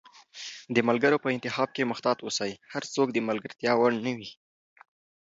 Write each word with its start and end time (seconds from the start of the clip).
د 0.75 0.77
ملګرو 0.87 1.21
په 1.23 1.27
انتخاب 1.35 1.69
کښي 1.75 1.83
محتاط 1.91 2.17
اوسی، 2.21 2.51
هرڅوک 2.73 3.07
د 3.13 3.17
ملګرتیا 3.29 3.71
وړ 3.77 3.91
نه 4.05 4.11
وي 4.17 4.29